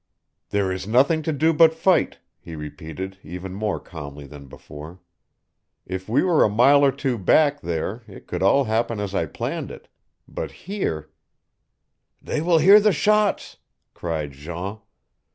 "There 0.49 0.71
is 0.71 0.87
nothing 0.87 1.21
to 1.21 1.31
do 1.31 1.53
but 1.53 1.75
fight," 1.75 2.17
he 2.39 2.55
repeated, 2.55 3.19
even 3.21 3.53
more 3.53 3.79
calmly 3.79 4.25
than 4.25 4.47
before. 4.47 4.99
"If 5.85 6.09
we 6.09 6.23
were 6.23 6.43
a 6.43 6.49
mile 6.49 6.83
or 6.83 6.91
two 6.91 7.19
back 7.19 7.61
there 7.61 8.01
it 8.07 8.25
could 8.25 8.41
all 8.41 8.63
happen 8.63 8.99
as 8.99 9.13
I 9.13 9.27
planned 9.27 9.69
it. 9.69 9.89
But 10.27 10.53
here" 10.65 11.11
"They 12.29 12.41
will 12.41 12.57
hear 12.57 12.79
the 12.79 12.91
shots," 12.91 13.57
cried 13.93 14.31
Jean. 14.31 14.79